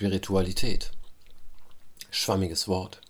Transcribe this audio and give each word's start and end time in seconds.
Spiritualität. 0.00 0.92
Schwammiges 2.10 2.68
Wort. 2.68 3.02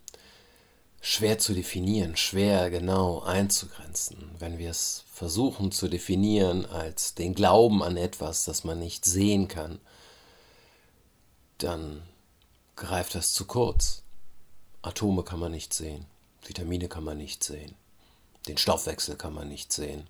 Schwer 1.01 1.39
zu 1.39 1.55
definieren, 1.55 2.17
schwer 2.17 2.69
genau 2.69 3.21
einzugrenzen. 3.21 4.33
Wenn 4.41 4.59
wir 4.59 4.71
es 4.71 5.05
versuchen 5.15 5.71
zu 5.71 5.87
definieren 5.87 6.67
als 6.67 7.15
den 7.15 7.37
Glauben 7.37 7.85
an 7.85 7.97
etwas, 7.97 8.45
das 8.45 8.65
man 8.65 8.81
nicht 8.81 9.05
sehen 9.05 9.47
kann, 9.47 9.79
dann 11.59 12.03
greift 12.75 13.15
das 13.15 13.35
zu 13.35 13.45
kurz. 13.45 14.03
Atome 14.83 15.23
kann 15.23 15.39
man 15.39 15.53
nicht 15.53 15.73
sehen, 15.73 16.07
Vitamine 16.45 16.89
kann 16.89 17.05
man 17.05 17.19
nicht 17.19 17.45
sehen, 17.45 17.77
den 18.49 18.59
Stoffwechsel 18.59 19.15
kann 19.15 19.33
man 19.33 19.49
nicht 19.49 19.73
sehen. 19.73 20.09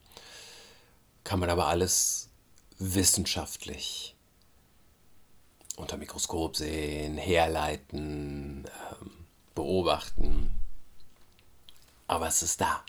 Kann 1.25 1.41
man 1.41 1.51
aber 1.51 1.67
alles 1.67 2.31
wissenschaftlich 2.79 4.15
unter 5.81 5.97
Mikroskop 5.97 6.57
sehen, 6.57 7.17
herleiten, 7.17 8.65
ähm, 8.65 9.11
beobachten. 9.55 10.51
Aber 12.07 12.29
es 12.29 12.43
ist 12.43 12.61
da. 12.61 12.85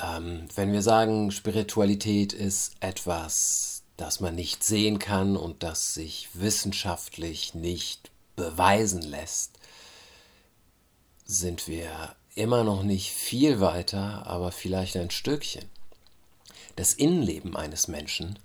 Ähm, 0.00 0.48
wenn 0.54 0.72
wir 0.72 0.82
sagen, 0.82 1.30
Spiritualität 1.30 2.32
ist 2.32 2.74
etwas, 2.80 3.82
das 3.96 4.20
man 4.20 4.34
nicht 4.34 4.64
sehen 4.64 4.98
kann 4.98 5.36
und 5.36 5.62
das 5.62 5.94
sich 5.94 6.28
wissenschaftlich 6.34 7.54
nicht 7.54 8.10
beweisen 8.36 9.02
lässt, 9.02 9.58
sind 11.24 11.68
wir 11.68 12.16
immer 12.34 12.64
noch 12.64 12.82
nicht 12.82 13.10
viel 13.10 13.60
weiter, 13.60 14.26
aber 14.26 14.52
vielleicht 14.52 14.96
ein 14.96 15.10
Stückchen. 15.10 15.68
Das 16.76 16.94
Innenleben 16.94 17.56
eines 17.56 17.88
Menschen 17.88 18.38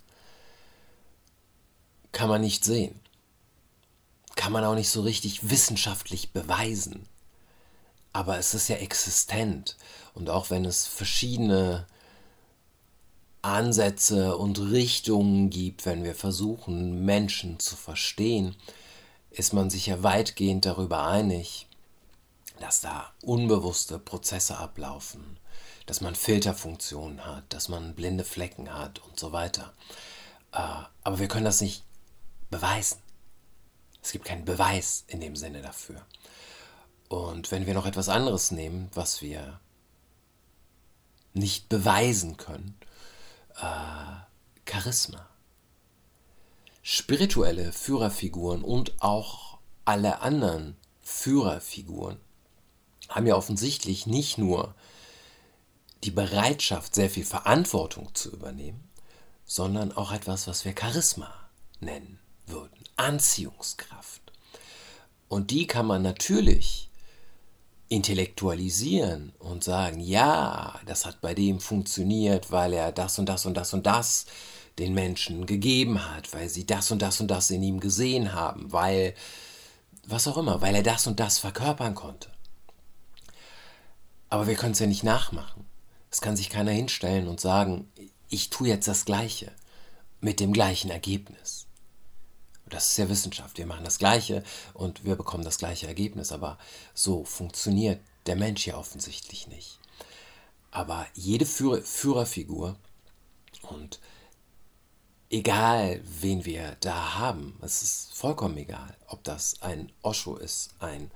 kann 2.17 2.29
man 2.29 2.41
nicht 2.41 2.65
sehen. 2.65 2.99
Kann 4.35 4.51
man 4.51 4.63
auch 4.63 4.73
nicht 4.73 4.89
so 4.89 5.01
richtig 5.03 5.51
wissenschaftlich 5.51 6.31
beweisen. 6.31 7.07
Aber 8.11 8.39
es 8.39 8.55
ist 8.55 8.69
ja 8.69 8.77
existent. 8.77 9.77
Und 10.15 10.31
auch 10.31 10.49
wenn 10.49 10.65
es 10.65 10.87
verschiedene 10.87 11.85
Ansätze 13.43 14.35
und 14.35 14.57
Richtungen 14.57 15.51
gibt, 15.51 15.85
wenn 15.85 16.03
wir 16.03 16.15
versuchen, 16.15 17.05
Menschen 17.05 17.59
zu 17.59 17.75
verstehen, 17.75 18.55
ist 19.29 19.53
man 19.53 19.69
sich 19.69 19.85
ja 19.85 20.01
weitgehend 20.01 20.65
darüber 20.65 21.05
einig, 21.05 21.67
dass 22.59 22.81
da 22.81 23.11
unbewusste 23.21 23.99
Prozesse 23.99 24.57
ablaufen, 24.57 25.37
dass 25.85 26.01
man 26.01 26.15
Filterfunktionen 26.15 27.23
hat, 27.23 27.43
dass 27.53 27.69
man 27.69 27.93
blinde 27.93 28.23
Flecken 28.23 28.73
hat 28.73 29.03
und 29.07 29.19
so 29.19 29.33
weiter. 29.33 29.71
Äh, 30.51 30.81
aber 31.03 31.19
wir 31.19 31.27
können 31.27 31.45
das 31.45 31.61
nicht 31.61 31.83
beweisen. 32.49 32.99
Es 34.01 34.11
gibt 34.11 34.25
keinen 34.25 34.45
Beweis 34.45 35.03
in 35.07 35.19
dem 35.19 35.35
Sinne 35.35 35.61
dafür. 35.61 36.05
Und 37.09 37.51
wenn 37.51 37.65
wir 37.65 37.73
noch 37.73 37.85
etwas 37.85 38.09
anderes 38.09 38.51
nehmen, 38.51 38.89
was 38.93 39.21
wir 39.21 39.59
nicht 41.33 41.69
beweisen 41.69 42.37
können, 42.37 42.77
äh, 43.57 44.69
Charisma. 44.69 45.27
Spirituelle 46.81 47.73
Führerfiguren 47.73 48.63
und 48.63 49.01
auch 49.01 49.57
alle 49.85 50.21
anderen 50.21 50.77
Führerfiguren 51.01 52.19
haben 53.09 53.27
ja 53.27 53.35
offensichtlich 53.35 54.07
nicht 54.07 54.37
nur 54.37 54.73
die 56.03 56.11
Bereitschaft, 56.11 56.95
sehr 56.95 57.09
viel 57.09 57.25
Verantwortung 57.25 58.13
zu 58.13 58.31
übernehmen, 58.31 58.89
sondern 59.45 59.91
auch 59.91 60.11
etwas, 60.11 60.47
was 60.47 60.65
wir 60.65 60.73
Charisma 60.77 61.33
nennen 61.79 62.19
würden. 62.47 62.77
Anziehungskraft. 62.95 64.21
Und 65.27 65.51
die 65.51 65.67
kann 65.67 65.85
man 65.85 66.01
natürlich 66.01 66.89
intellektualisieren 67.89 69.33
und 69.39 69.63
sagen, 69.63 69.99
ja, 69.99 70.79
das 70.85 71.05
hat 71.05 71.21
bei 71.21 71.33
dem 71.33 71.59
funktioniert, 71.59 72.51
weil 72.51 72.73
er 72.73 72.91
das 72.91 73.17
und 73.19 73.27
das 73.27 73.45
und 73.45 73.55
das 73.55 73.73
und 73.73 73.85
das 73.85 74.25
den 74.77 74.93
Menschen 74.93 75.45
gegeben 75.45 76.13
hat, 76.13 76.33
weil 76.33 76.49
sie 76.49 76.65
das 76.65 76.91
und 76.91 77.01
das 77.01 77.19
und 77.19 77.29
das 77.29 77.49
in 77.49 77.63
ihm 77.63 77.79
gesehen 77.79 78.33
haben, 78.33 78.71
weil 78.71 79.15
was 80.05 80.27
auch 80.27 80.37
immer, 80.37 80.61
weil 80.61 80.75
er 80.75 80.83
das 80.83 81.07
und 81.07 81.19
das 81.19 81.39
verkörpern 81.39 81.95
konnte. 81.95 82.29
Aber 84.29 84.47
wir 84.47 84.55
können 84.55 84.73
es 84.73 84.79
ja 84.79 84.87
nicht 84.87 85.03
nachmachen. 85.03 85.65
Es 86.11 86.21
kann 86.21 86.37
sich 86.37 86.49
keiner 86.49 86.71
hinstellen 86.71 87.27
und 87.27 87.39
sagen, 87.39 87.91
ich 88.29 88.49
tue 88.49 88.67
jetzt 88.67 88.87
das 88.87 89.05
Gleiche 89.05 89.51
mit 90.21 90.39
dem 90.39 90.53
gleichen 90.53 90.91
Ergebnis. 90.91 91.66
Das 92.69 92.91
ist 92.91 92.97
ja 92.97 93.09
Wissenschaft. 93.09 93.57
Wir 93.57 93.65
machen 93.65 93.85
das 93.85 93.99
Gleiche 93.99 94.43
und 94.73 95.05
wir 95.05 95.15
bekommen 95.15 95.43
das 95.43 95.57
gleiche 95.57 95.87
Ergebnis. 95.87 96.31
Aber 96.31 96.57
so 96.93 97.23
funktioniert 97.23 97.99
der 98.25 98.35
Mensch 98.35 98.67
ja 98.67 98.77
offensichtlich 98.77 99.47
nicht. 99.47 99.79
Aber 100.71 101.07
jede 101.13 101.45
Führer, 101.45 101.81
Führerfigur 101.81 102.75
und 103.63 103.99
egal 105.29 106.01
wen 106.03 106.45
wir 106.45 106.77
da 106.81 107.15
haben, 107.15 107.57
es 107.61 107.81
ist 107.81 108.13
vollkommen 108.13 108.57
egal, 108.57 108.95
ob 109.07 109.23
das 109.23 109.61
ein 109.61 109.91
Osho 110.01 110.35
ist, 110.35 110.71
ein 110.79 111.11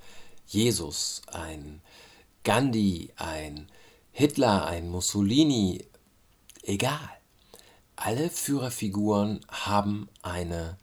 Jesus, 0.48 1.22
ein 1.28 1.82
Gandhi, 2.44 3.12
ein 3.16 3.70
Hitler, 4.12 4.66
ein 4.66 4.90
Mussolini, 4.90 5.86
egal. 6.64 7.10
Alle 7.96 8.30
Führerfiguren 8.30 9.46
haben 9.48 10.10
eine 10.22 10.78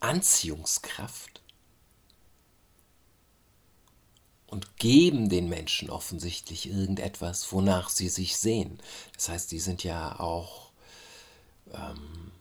Anziehungskraft 0.00 1.42
und 4.46 4.76
geben 4.78 5.28
den 5.28 5.48
Menschen 5.48 5.90
offensichtlich 5.90 6.70
irgendetwas, 6.70 7.52
wonach 7.52 7.88
sie 7.88 8.08
sich 8.08 8.36
sehen. 8.36 8.78
Das 9.14 9.28
heißt, 9.28 9.52
die 9.52 9.58
sind 9.58 9.84
ja 9.84 10.20
auch 10.20 10.70
ähm, 11.72 12.32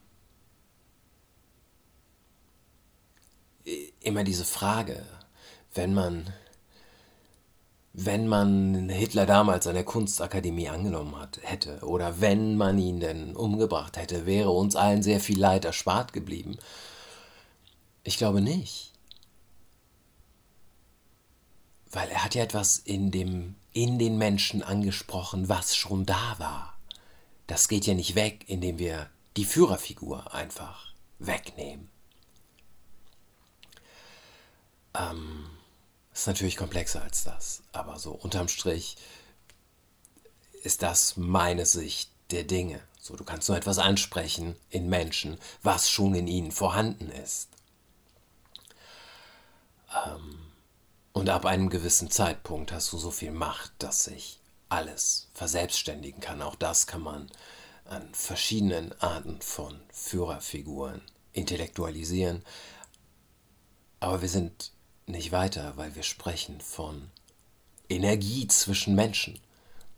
immer 4.01 4.23
diese 4.23 4.45
Frage, 4.45 5.05
wenn 5.73 5.93
man 5.93 6.33
wenn 7.97 8.27
man 8.27 8.89
Hitler 8.89 9.25
damals 9.25 9.67
an 9.67 9.75
der 9.75 9.85
Kunstakademie 9.85 10.67
angenommen 10.67 11.17
hat, 11.17 11.39
hätte, 11.43 11.79
oder 11.85 12.19
wenn 12.19 12.57
man 12.57 12.77
ihn 12.77 12.99
denn 12.99 13.37
umgebracht 13.37 13.95
hätte, 13.95 14.25
wäre 14.25 14.51
uns 14.51 14.75
allen 14.75 15.01
sehr 15.01 15.22
viel 15.22 15.39
Leid 15.39 15.63
erspart 15.63 16.11
geblieben. 16.11 16.57
Ich 18.05 18.17
glaube 18.17 18.39
nicht. 18.39 18.93
Weil 21.91 22.07
er 22.09 22.23
hat 22.23 22.35
ja 22.35 22.43
etwas 22.43 22.77
in, 22.77 23.09
dem, 23.09 23.55
in 23.73 23.97
den 23.97 24.17
Menschen 24.17 24.61
angesprochen, 24.61 25.49
was 25.49 25.75
schon 25.75 26.05
da 26.05 26.35
war. 26.38 26.77
Das 27.47 27.67
geht 27.67 27.88
ja 27.88 27.95
nicht 27.95 28.13
weg, 28.13 28.45
indem 28.47 28.77
wir 28.77 29.09
die 29.38 29.45
Führerfigur 29.45 30.33
einfach 30.33 30.93
wegnehmen. 31.17 31.89
Ähm, 34.93 35.49
ist 36.13 36.27
natürlich 36.27 36.57
komplexer 36.57 37.01
als 37.01 37.23
das, 37.23 37.63
aber 37.72 37.97
so 37.97 38.11
unterm 38.11 38.49
Strich 38.49 38.97
ist 40.63 40.83
das 40.83 41.17
meine 41.17 41.66
Sicht 41.66 42.11
der 42.29 42.43
Dinge. 42.43 42.81
So, 42.99 43.16
du 43.16 43.23
kannst 43.23 43.49
nur 43.49 43.57
etwas 43.57 43.79
ansprechen 43.79 44.55
in 44.69 44.89
Menschen, 44.89 45.39
was 45.63 45.89
schon 45.89 46.13
in 46.13 46.27
ihnen 46.27 46.51
vorhanden 46.51 47.09
ist. 47.09 47.54
Und 51.25 51.31
ab 51.31 51.47
einem 51.47 51.71
gewissen 51.71 52.11
Zeitpunkt 52.11 52.71
hast 52.71 52.93
du 52.93 52.99
so 52.99 53.09
viel 53.09 53.31
Macht, 53.31 53.71
dass 53.79 54.03
sich 54.03 54.37
alles 54.69 55.27
verselbstständigen 55.33 56.21
kann. 56.21 56.43
Auch 56.43 56.53
das 56.53 56.85
kann 56.85 57.01
man 57.01 57.31
an 57.85 58.13
verschiedenen 58.13 58.93
Arten 59.01 59.41
von 59.41 59.79
Führerfiguren 59.91 61.01
intellektualisieren. 61.33 62.43
Aber 63.99 64.22
wir 64.22 64.29
sind 64.29 64.72
nicht 65.07 65.31
weiter, 65.31 65.75
weil 65.77 65.95
wir 65.95 66.03
sprechen 66.03 66.61
von 66.61 67.09
Energie 67.89 68.47
zwischen 68.47 68.93
Menschen, 68.93 69.39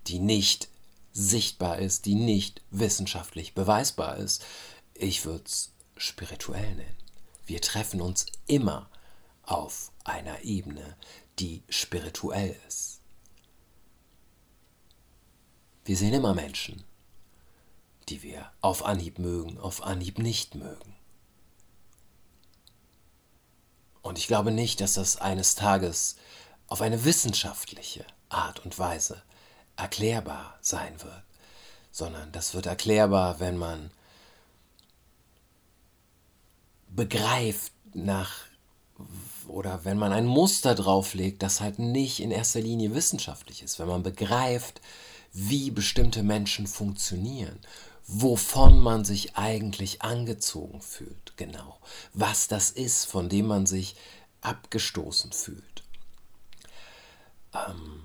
die 0.07 0.19
nicht 0.19 0.69
sichtbar 1.11 1.79
ist, 1.79 2.05
die 2.05 2.15
nicht 2.15 2.61
wissenschaftlich 2.71 3.53
beweisbar 3.53 4.15
ist. 4.15 4.45
Ich 4.93 5.25
würde 5.25 5.43
es 5.43 5.73
spirituell 5.97 6.75
nennen. 6.75 6.97
Wir 7.45 7.59
treffen 7.59 7.99
uns 7.99 8.27
immer 8.45 8.89
auf 9.47 9.91
einer 10.03 10.43
Ebene, 10.43 10.95
die 11.39 11.63
spirituell 11.69 12.55
ist. 12.67 12.99
Wir 15.85 15.97
sehen 15.97 16.13
immer 16.13 16.35
Menschen, 16.35 16.83
die 18.09 18.21
wir 18.21 18.51
auf 18.61 18.83
Anhieb 18.85 19.19
mögen, 19.19 19.57
auf 19.57 19.81
Anhieb 19.83 20.19
nicht 20.19 20.55
mögen. 20.55 20.95
Und 24.01 24.17
ich 24.17 24.27
glaube 24.27 24.51
nicht, 24.51 24.79
dass 24.81 24.93
das 24.93 25.17
eines 25.17 25.55
Tages 25.55 26.17
auf 26.67 26.81
eine 26.81 27.05
wissenschaftliche 27.05 28.05
Art 28.29 28.63
und 28.65 28.77
Weise 28.77 29.23
erklärbar 29.77 30.57
sein 30.61 31.01
wird, 31.01 31.23
sondern 31.91 32.31
das 32.31 32.53
wird 32.53 32.65
erklärbar, 32.65 33.39
wenn 33.39 33.57
man 33.57 33.91
begreift 36.89 37.71
nach 37.93 38.33
oder 39.49 39.85
wenn 39.85 39.97
man 39.97 40.13
ein 40.13 40.25
Muster 40.25 40.75
drauflegt, 40.75 41.43
das 41.43 41.61
halt 41.61 41.79
nicht 41.79 42.19
in 42.19 42.31
erster 42.31 42.61
Linie 42.61 42.93
wissenschaftlich 42.93 43.63
ist, 43.63 43.79
wenn 43.79 43.87
man 43.87 44.03
begreift, 44.03 44.81
wie 45.33 45.71
bestimmte 45.71 46.23
Menschen 46.23 46.67
funktionieren, 46.67 47.59
wovon 48.07 48.79
man 48.79 49.05
sich 49.05 49.35
eigentlich 49.35 50.01
angezogen 50.01 50.81
fühlt, 50.81 51.35
genau, 51.37 51.79
was 52.13 52.47
das 52.47 52.71
ist, 52.71 53.05
von 53.05 53.29
dem 53.29 53.47
man 53.47 53.65
sich 53.65 53.95
abgestoßen 54.41 55.31
fühlt. 55.31 55.83
Ähm, 57.53 58.01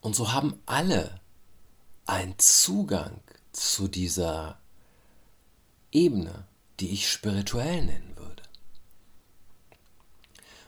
und 0.00 0.14
so 0.14 0.32
haben 0.32 0.60
alle 0.66 1.20
einen 2.06 2.34
Zugang 2.38 3.20
zu 3.52 3.88
dieser 3.88 4.58
Ebene, 5.90 6.46
die 6.80 6.90
ich 6.90 7.10
spirituell 7.10 7.82
würde. 7.82 8.11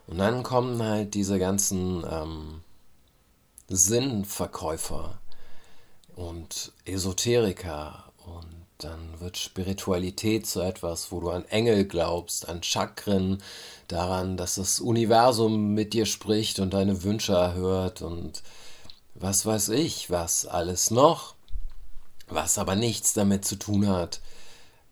Und 0.06 0.18
dann 0.18 0.42
kommen 0.42 0.82
halt 0.82 1.14
diese 1.14 1.38
ganzen 1.38 2.04
ähm, 2.10 2.60
Sinnverkäufer 3.68 5.18
und 6.14 6.72
Esoteriker 6.84 8.04
und 8.26 8.64
dann 8.78 9.20
wird 9.20 9.38
Spiritualität 9.38 10.46
zu 10.46 10.60
etwas, 10.60 11.10
wo 11.10 11.20
du 11.20 11.30
an 11.30 11.44
Engel 11.46 11.86
glaubst, 11.86 12.48
an 12.48 12.62
Chakren, 12.62 13.42
daran, 13.88 14.36
dass 14.36 14.56
das 14.56 14.80
Universum 14.80 15.74
mit 15.74 15.92
dir 15.92 16.06
spricht 16.06 16.58
und 16.58 16.74
deine 16.74 17.02
Wünsche 17.02 17.34
erhört 17.34 18.02
und 18.02 18.42
was 19.14 19.46
weiß 19.46 19.70
ich, 19.70 20.10
was 20.10 20.46
alles 20.46 20.90
noch, 20.90 21.34
was 22.28 22.58
aber 22.58 22.74
nichts 22.74 23.12
damit 23.12 23.44
zu 23.44 23.56
tun 23.56 23.88
hat. 23.88 24.20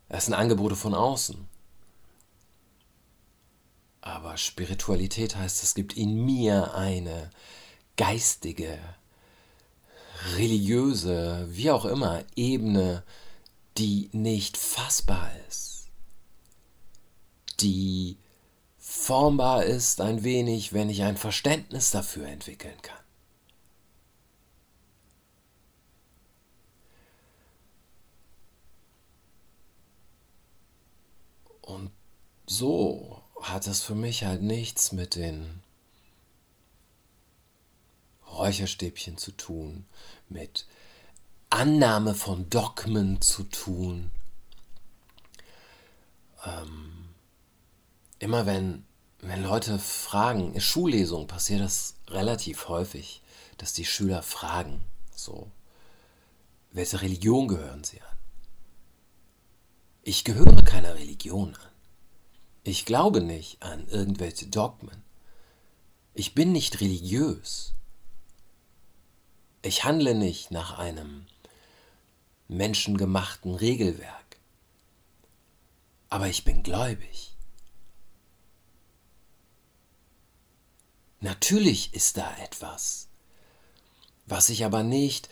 Das 0.09 0.27
sind 0.27 0.35
Angebote 0.35 0.77
von 0.77 0.95
außen. 0.95 1.49
Aber 4.03 4.37
Spiritualität 4.37 5.37
heißt, 5.37 5.63
es 5.63 5.75
gibt 5.75 5.97
in 5.97 6.25
mir 6.25 6.75
eine 6.75 7.31
geistige, 7.97 8.79
religiöse, 10.35 11.47
wie 11.51 11.71
auch 11.71 11.85
immer, 11.85 12.25
Ebene, 12.35 13.05
die 13.79 14.11
nicht 14.13 14.57
fassbar 14.57 15.31
ist, 15.49 15.89
die 17.61 18.19
formbar 18.79 19.65
ist 19.65 20.01
ein 20.01 20.25
wenig, 20.25 20.73
wenn 20.73 20.91
ich 20.91 21.05
ein 21.05 21.17
Verständnis 21.17 21.93
dafür 21.93 22.27
entwickeln 22.27 22.81
kann. 22.83 22.99
Und 31.61 31.93
so 32.47 33.12
hat 33.43 33.67
es 33.67 33.83
für 33.83 33.95
mich 33.95 34.25
halt 34.25 34.43
nichts 34.43 34.93
mit 34.93 35.17
den 35.17 35.63
Räucherstäbchen 38.31 39.19
zu 39.19 39.33
tun, 39.33 39.85
mit 40.29 40.67
Annahme 41.51 42.15
von 42.15 42.49
Dogmen 42.49 43.21
zu 43.21 43.45
tun. 43.45 44.11
Ähm, 46.47 47.11
immer 48.19 48.47
wenn, 48.47 48.87
wenn 49.19 49.43
Leute 49.43 49.79
fragen, 49.79 50.55
in 50.55 50.61
Schullesungen 50.61 51.27
passiert 51.27 51.61
das 51.61 51.95
relativ 52.09 52.69
häufig, 52.69 53.23
dass 53.59 53.75
die 53.75 53.85
Schüler 53.85 54.23
fragen, 54.23 54.83
so, 55.15 55.51
welche 56.71 57.03
Religion 57.03 57.49
gehören 57.49 57.85
sie 57.85 58.01
an? 58.01 58.17
Ich 60.03 60.25
gehöre 60.25 60.63
keiner 60.63 60.95
Religion 60.95 61.55
an. 61.55 61.72
Ich 62.65 62.87
glaube 62.87 63.21
nicht 63.21 63.63
an 63.63 63.89
irgendwelche 63.89 64.47
Dogmen. 64.47 65.03
Ich 66.15 66.35
bin 66.35 66.53
nicht 66.53 66.81
religiös. 66.81 67.73
Ich 69.63 69.85
handle 69.85 70.15
nicht 70.15 70.51
nach 70.51 70.79
einem 70.79 71.27
menschengemachten 72.49 73.55
Regelwerk. 73.55 74.37
Aber 76.09 76.29
ich 76.29 76.45
bin 76.45 76.63
gläubig. 76.63 77.35
Natürlich 81.21 81.95
ist 81.95 82.17
da 82.17 82.37
etwas, 82.39 83.09
was 84.27 84.51
ich 84.51 84.65
aber 84.65 84.83
nicht 84.83 85.29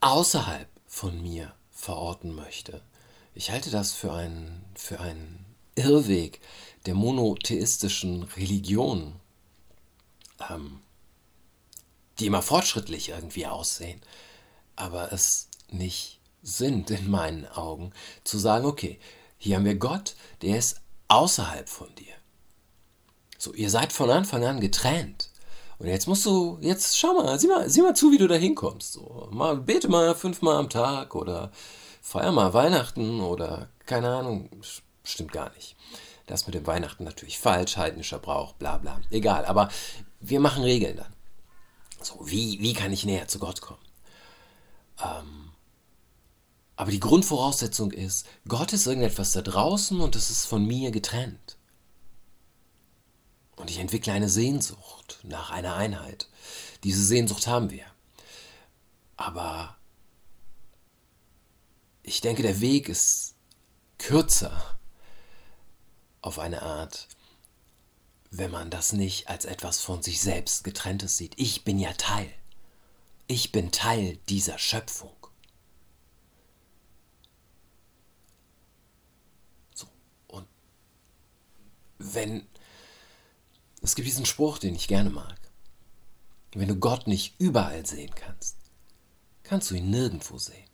außerhalb 0.00 0.68
von 0.86 1.20
mir 1.22 1.54
verorten 1.70 2.34
möchte. 2.34 2.82
Ich 3.34 3.50
halte 3.50 3.70
das 3.70 3.92
für 3.92 4.12
einen, 4.12 4.64
für 4.74 5.00
einen 5.00 5.47
Irrweg 5.78 6.40
der 6.86 6.94
monotheistischen 6.94 8.24
Religion, 8.36 9.14
ähm, 10.48 10.80
die 12.18 12.26
immer 12.26 12.42
fortschrittlich 12.42 13.10
irgendwie 13.10 13.46
aussehen, 13.46 14.00
aber 14.76 15.12
es 15.12 15.48
nicht 15.70 16.20
sind 16.42 16.90
in 16.90 17.10
meinen 17.10 17.46
Augen, 17.46 17.92
zu 18.24 18.38
sagen, 18.38 18.64
okay, 18.64 18.98
hier 19.36 19.56
haben 19.56 19.64
wir 19.64 19.76
Gott, 19.76 20.14
der 20.42 20.58
ist 20.58 20.80
außerhalb 21.08 21.68
von 21.68 21.94
dir. 21.96 22.14
So, 23.38 23.52
ihr 23.54 23.70
seid 23.70 23.92
von 23.92 24.10
Anfang 24.10 24.44
an 24.44 24.60
getrennt. 24.60 25.30
Und 25.78 25.86
jetzt 25.86 26.08
musst 26.08 26.26
du, 26.26 26.58
jetzt 26.60 26.98
schau 26.98 27.14
mal, 27.14 27.38
sieh 27.38 27.46
mal, 27.46 27.70
sieh 27.70 27.82
mal 27.82 27.94
zu, 27.94 28.10
wie 28.10 28.18
du 28.18 28.26
da 28.26 28.34
hinkommst. 28.34 28.94
So, 28.94 29.28
mal, 29.30 29.56
bete 29.56 29.88
mal 29.88 30.14
fünfmal 30.16 30.56
am 30.56 30.68
Tag 30.68 31.14
oder 31.14 31.52
feier 32.02 32.32
mal 32.32 32.52
Weihnachten 32.52 33.20
oder 33.20 33.68
keine 33.86 34.08
Ahnung, 34.08 34.50
stimmt 35.10 35.32
gar 35.32 35.52
nicht. 35.54 35.76
Das 36.26 36.46
mit 36.46 36.54
dem 36.54 36.66
Weihnachten 36.66 37.04
natürlich 37.04 37.38
falsch, 37.38 37.76
heidnischer 37.76 38.18
Brauch, 38.18 38.52
bla 38.54 38.78
bla. 38.78 39.00
Egal, 39.10 39.46
aber 39.46 39.70
wir 40.20 40.40
machen 40.40 40.62
Regeln 40.62 40.96
dann. 40.96 41.14
So, 42.02 42.20
wie, 42.26 42.60
wie 42.60 42.74
kann 42.74 42.92
ich 42.92 43.04
näher 43.04 43.28
zu 43.28 43.38
Gott 43.38 43.60
kommen? 43.60 43.82
Ähm, 45.02 45.50
aber 46.76 46.90
die 46.90 47.00
Grundvoraussetzung 47.00 47.90
ist, 47.90 48.26
Gott 48.46 48.72
ist 48.72 48.86
irgendetwas 48.86 49.32
da 49.32 49.42
draußen 49.42 50.00
und 50.00 50.14
es 50.14 50.30
ist 50.30 50.46
von 50.46 50.64
mir 50.64 50.90
getrennt. 50.90 51.56
Und 53.56 53.70
ich 53.70 53.78
entwickle 53.78 54.12
eine 54.12 54.28
Sehnsucht 54.28 55.18
nach 55.24 55.50
einer 55.50 55.74
Einheit. 55.74 56.28
Diese 56.84 57.04
Sehnsucht 57.04 57.48
haben 57.48 57.70
wir. 57.70 57.84
Aber 59.16 59.76
ich 62.04 62.20
denke, 62.20 62.42
der 62.42 62.60
Weg 62.60 62.88
ist 62.88 63.34
kürzer 63.98 64.77
auf 66.20 66.38
eine 66.38 66.62
Art, 66.62 67.08
wenn 68.30 68.50
man 68.50 68.70
das 68.70 68.92
nicht 68.92 69.28
als 69.28 69.44
etwas 69.44 69.80
von 69.80 70.02
sich 70.02 70.20
selbst 70.20 70.64
getrenntes 70.64 71.16
sieht. 71.16 71.34
Ich 71.38 71.64
bin 71.64 71.78
ja 71.78 71.92
Teil. 71.94 72.32
Ich 73.26 73.52
bin 73.52 73.72
Teil 73.72 74.16
dieser 74.28 74.58
Schöpfung. 74.58 75.14
So, 79.74 79.86
und 80.28 80.46
wenn 81.98 82.46
es 83.80 83.94
gibt 83.94 84.08
diesen 84.08 84.26
Spruch, 84.26 84.58
den 84.58 84.74
ich 84.74 84.88
gerne 84.88 85.10
mag. 85.10 85.38
Wenn 86.52 86.68
du 86.68 86.76
Gott 86.76 87.06
nicht 87.06 87.38
überall 87.38 87.86
sehen 87.86 88.14
kannst, 88.14 88.56
kannst 89.42 89.70
du 89.70 89.74
ihn 89.74 89.90
nirgendwo 89.90 90.38
sehen. 90.38 90.68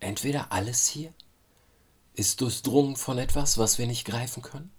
Entweder 0.00 0.52
alles 0.52 0.86
hier 0.86 1.12
ist 2.18 2.40
durchdrungen 2.40 2.96
von 2.96 3.16
etwas, 3.16 3.58
was 3.58 3.78
wir 3.78 3.86
nicht 3.86 4.04
greifen 4.04 4.42
können, 4.42 4.72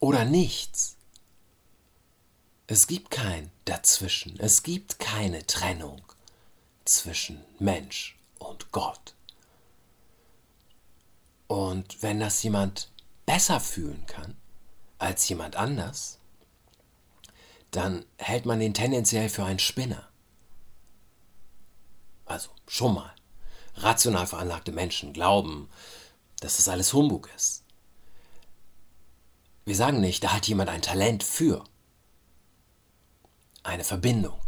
oder 0.00 0.26
nichts. 0.26 0.96
Es 2.66 2.86
gibt 2.86 3.10
kein 3.10 3.50
Dazwischen, 3.64 4.38
es 4.38 4.62
gibt 4.62 4.98
keine 4.98 5.46
Trennung 5.46 6.02
zwischen 6.84 7.42
Mensch 7.58 8.18
und 8.38 8.70
Gott. 8.70 9.14
Und 11.46 12.02
wenn 12.02 12.20
das 12.20 12.42
jemand 12.42 12.90
besser 13.24 13.58
fühlen 13.58 14.04
kann 14.06 14.36
als 14.98 15.26
jemand 15.30 15.56
anders, 15.56 16.18
dann 17.70 18.04
hält 18.18 18.44
man 18.44 18.60
ihn 18.60 18.74
tendenziell 18.74 19.30
für 19.30 19.44
einen 19.44 19.58
Spinner. 19.58 20.06
Also 22.26 22.50
schon 22.66 22.94
mal 22.94 23.17
rational 23.82 24.26
veranlagte 24.26 24.72
Menschen 24.72 25.12
glauben, 25.12 25.68
dass 26.40 26.56
das 26.56 26.68
alles 26.68 26.92
Humbug 26.92 27.28
ist. 27.36 27.64
Wir 29.64 29.76
sagen 29.76 30.00
nicht, 30.00 30.24
da 30.24 30.32
hat 30.32 30.48
jemand 30.48 30.70
ein 30.70 30.82
Talent 30.82 31.22
für 31.22 31.64
eine 33.62 33.84
Verbindung. 33.84 34.40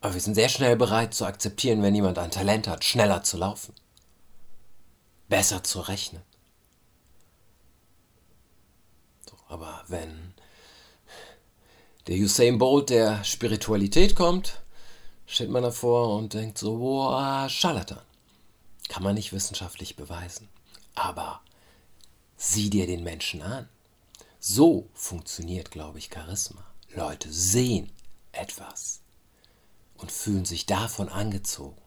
Aber 0.00 0.14
wir 0.14 0.20
sind 0.20 0.34
sehr 0.34 0.48
schnell 0.48 0.76
bereit 0.76 1.12
zu 1.12 1.24
akzeptieren, 1.24 1.82
wenn 1.82 1.94
jemand 1.94 2.18
ein 2.18 2.30
Talent 2.30 2.68
hat, 2.68 2.84
schneller 2.84 3.24
zu 3.24 3.36
laufen, 3.36 3.74
besser 5.28 5.64
zu 5.64 5.80
rechnen. 5.80 6.22
So, 9.28 9.36
aber 9.48 9.84
wenn 9.88 10.34
der 12.06 12.16
Usain 12.16 12.58
Bolt 12.58 12.90
der 12.90 13.24
Spiritualität 13.24 14.14
kommt, 14.14 14.62
steht 15.28 15.50
man 15.50 15.62
davor 15.62 16.16
und 16.16 16.32
denkt 16.32 16.58
so, 16.58 16.78
boah, 16.78 17.48
Scharlatan. 17.48 18.00
Kann 18.88 19.02
man 19.02 19.14
nicht 19.14 19.32
wissenschaftlich 19.32 19.94
beweisen. 19.94 20.48
Aber 20.94 21.42
sieh 22.36 22.70
dir 22.70 22.86
den 22.86 23.04
Menschen 23.04 23.42
an. 23.42 23.68
So 24.40 24.88
funktioniert, 24.94 25.70
glaube 25.70 25.98
ich, 25.98 26.08
Charisma. 26.12 26.64
Leute 26.94 27.30
sehen 27.30 27.92
etwas 28.32 29.00
und 29.98 30.10
fühlen 30.10 30.46
sich 30.46 30.64
davon 30.64 31.10
angezogen. 31.10 31.80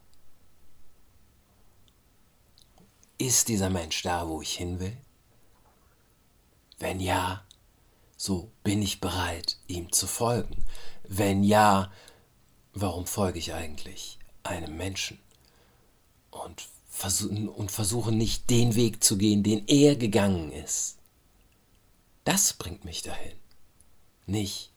Ist 3.17 3.47
dieser 3.47 3.71
Mensch 3.71 4.03
da, 4.03 4.27
wo 4.27 4.41
ich 4.41 4.55
hin 4.55 4.79
will? 4.79 4.97
Wenn 6.77 6.99
ja, 6.99 7.43
so 8.17 8.51
bin 8.63 8.83
ich 8.83 9.01
bereit, 9.01 9.57
ihm 9.67 9.91
zu 9.91 10.05
folgen. 10.05 10.63
Wenn 11.07 11.43
ja, 11.43 11.91
warum 12.73 13.05
folge 13.05 13.39
ich 13.39 13.53
eigentlich 13.53 14.17
einem 14.43 14.77
Menschen? 14.77 15.19
Und, 16.29 16.67
versuchen, 16.89 17.49
und 17.49 17.71
versuche 17.71 18.11
nicht 18.11 18.49
den 18.49 18.75
Weg 18.75 19.03
zu 19.03 19.17
gehen, 19.17 19.43
den 19.43 19.67
er 19.67 19.95
gegangen 19.95 20.51
ist. 20.51 20.97
Das 22.23 22.53
bringt 22.53 22.85
mich 22.85 23.01
dahin. 23.01 23.37
Nicht 24.25 24.71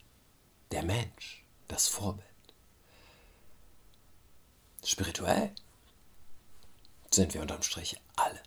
der 0.70 0.82
Mensch, 0.82 1.44
das 1.68 1.86
Vorbild. 1.86 2.24
Spirituell 4.84 5.52
sind 7.10 7.34
wir 7.34 7.42
unterm 7.42 7.62
Strich 7.62 7.96
alle. 8.16 8.40